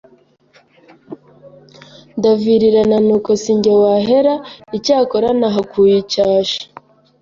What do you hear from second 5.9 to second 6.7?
icyasha,